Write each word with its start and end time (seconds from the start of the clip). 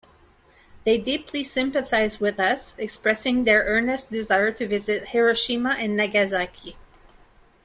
They 0.83 0.97
deeply 0.97 1.43
sympathized 1.43 2.19
with 2.19 2.39
us, 2.39 2.75
expressing 2.79 3.43
their 3.43 3.65
earnest 3.67 4.09
desire 4.09 4.51
to 4.53 4.67
visit 4.67 5.09
Hiroshima 5.09 5.75
and 5.77 5.95
Nagasaki. 5.95 6.75